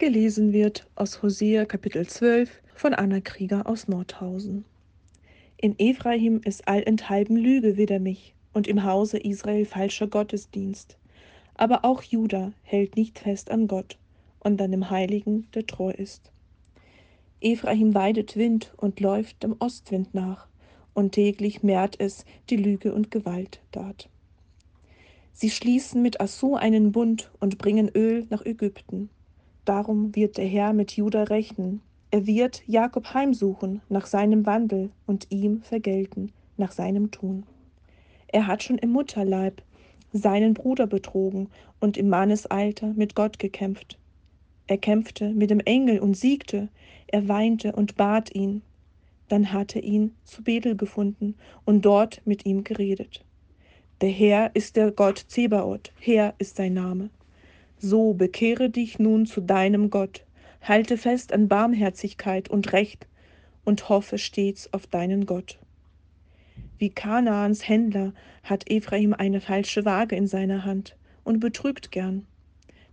[0.00, 4.64] Gelesen wird aus Hosea Kapitel 12 von Anna Krieger aus Nordhausen.
[5.58, 10.96] In Ephraim ist allenthalben Lüge wider mich und im Hause Israel falscher Gottesdienst.
[11.52, 13.98] Aber auch Juda hält nicht fest an Gott
[14.38, 16.32] und an dem Heiligen, der treu ist.
[17.42, 20.48] Ephraim weidet Wind und läuft dem Ostwind nach,
[20.94, 24.08] und täglich mehrt es die Lüge und Gewalttat.
[25.34, 29.10] Sie schließen mit Assur einen Bund und bringen Öl nach Ägypten.
[29.70, 31.80] Darum wird der Herr mit Juda rechnen.
[32.10, 37.44] Er wird Jakob heimsuchen nach seinem Wandel und ihm vergelten nach seinem Tun.
[38.26, 39.62] Er hat schon im Mutterleib
[40.12, 43.96] seinen Bruder betrogen und im Mannesalter mit Gott gekämpft.
[44.66, 46.68] Er kämpfte mit dem Engel und siegte,
[47.06, 48.62] er weinte und bat ihn.
[49.28, 53.24] Dann hat er ihn zu Bethel gefunden und dort mit ihm geredet.
[54.00, 57.08] Der Herr ist der Gott Zebaoth, Herr ist sein Name.
[57.82, 60.26] So bekehre dich nun zu deinem Gott,
[60.60, 63.06] halte fest an Barmherzigkeit und Recht
[63.64, 65.58] und hoffe stets auf deinen Gott.
[66.76, 72.26] Wie Kanaans Händler hat Ephraim eine falsche Waage in seiner Hand und betrügt gern.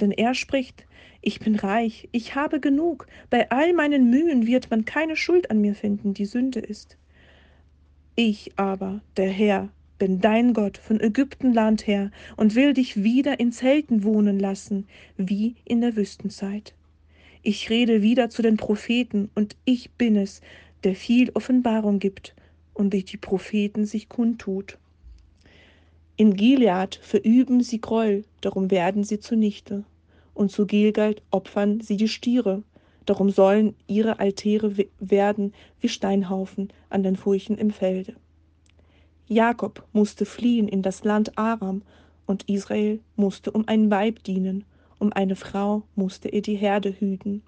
[0.00, 0.86] Denn er spricht,
[1.20, 5.60] ich bin reich, ich habe genug, bei all meinen Mühen wird man keine Schuld an
[5.60, 6.96] mir finden, die Sünde ist.
[8.16, 9.68] Ich aber, der Herr,
[10.00, 15.54] bin dein Gott von Ägyptenland her und will dich wieder in Zelten wohnen lassen, wie
[15.66, 16.74] in der Wüstenzeit.
[17.42, 20.40] Ich rede wieder zu den Propheten, und ich bin es,
[20.84, 22.34] der viel Offenbarung gibt
[22.72, 24.78] und durch die Propheten sich kundtut.
[26.16, 29.84] In Gilead verüben sie Groll, darum werden sie zunichte,
[30.32, 32.62] und zu Gilgald opfern sie die Stiere,
[33.04, 38.14] darum sollen ihre Altäre werden wie Steinhaufen an den Furchen im Felde.
[39.32, 41.82] Jakob musste fliehen in das Land Aram,
[42.26, 44.64] und Israel musste um ein Weib dienen,
[44.98, 47.42] um eine Frau musste er die Herde hüten.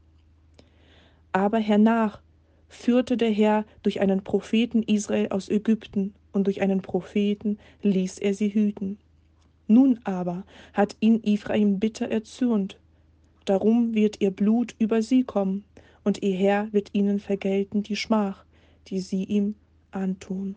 [1.32, 2.20] Aber hernach
[2.68, 8.34] führte der Herr durch einen Propheten Israel aus Ägypten, und durch einen Propheten ließ er
[8.34, 8.98] sie hüten.
[9.66, 12.78] Nun aber hat ihn Ephraim bitter erzürnt,
[13.44, 15.64] darum wird ihr Blut über sie kommen,
[16.04, 18.44] und ihr Herr wird ihnen vergelten die Schmach,
[18.86, 19.56] die sie ihm
[19.90, 20.54] antun.